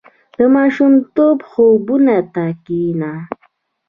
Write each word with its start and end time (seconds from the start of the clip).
•د 0.37 0.39
ماشومتوب 0.55 1.37
خوبونو 1.49 2.17
ته 2.33 2.45
کښېنه. 2.65 3.11